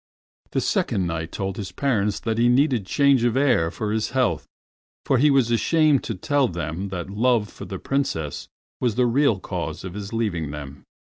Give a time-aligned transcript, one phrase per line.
[0.53, 4.47] The Second Knight told his parents that he needed change of air for his health,
[5.05, 9.05] for he was ashamed to tell them that love for the Princess Moonlight was the
[9.05, 10.85] real cause of his leaving them.